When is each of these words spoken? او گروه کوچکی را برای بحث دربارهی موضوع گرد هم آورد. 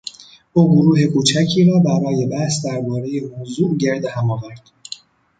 او 0.53 0.75
گروه 0.75 1.05
کوچکی 1.07 1.65
را 1.65 1.79
برای 1.79 2.25
بحث 2.27 2.65
دربارهی 2.65 3.19
موضوع 3.21 3.77
گرد 3.77 4.05
هم 4.05 4.31
آورد. 4.31 4.61